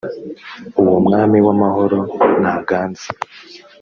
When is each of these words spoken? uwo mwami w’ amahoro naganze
uwo 0.81 0.97
mwami 1.05 1.37
w’ 1.45 1.47
amahoro 1.55 1.97
naganze 2.41 3.07